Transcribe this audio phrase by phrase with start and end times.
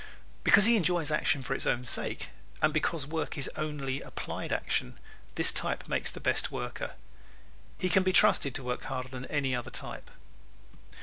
[0.43, 4.97] Because he enjoys action for its own sake and because work is only applied action,
[5.35, 6.93] this type makes the best worker.
[7.77, 10.09] He can be trusted to work harder than any other type.